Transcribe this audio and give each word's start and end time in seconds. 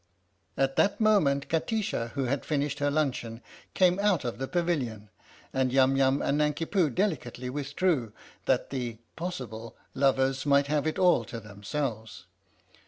At 0.57 0.77
that 0.77 0.99
moment 0.99 1.47
Kati 1.47 1.83
sha, 1.83 2.07
who 2.15 2.23
had 2.23 2.43
finished 2.43 2.79
her 2.79 2.89
luncheon, 2.89 3.39
came 3.75 3.99
out 3.99 4.25
of 4.25 4.39
the 4.39 4.47
Pavilion; 4.47 5.11
and 5.53 5.71
Yum 5.71 5.95
Yum 5.95 6.23
and 6.23 6.39
Nanki 6.39 6.65
Poo 6.65 6.89
delicately 6.89 7.51
withdrew 7.51 8.11
that 8.45 8.71
the 8.71 8.97
108 9.15 9.15
THE 9.25 9.31
STORY 9.31 9.45
OF 9.45 9.49
THE 9.51 9.55
MIKADO 9.55 9.67
(possible) 9.67 9.77
lovers 9.93 10.45
might 10.47 10.67
have 10.73 10.87
it 10.87 10.97
all 10.97 11.23
to 11.25 11.39
themselves. 11.39 12.25